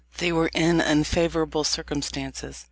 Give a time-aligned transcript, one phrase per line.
[0.17, 2.59] They were in unfavourable circumstances.